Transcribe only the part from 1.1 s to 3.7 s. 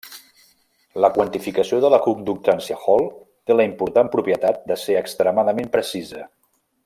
quantificació de la conductància Hall té la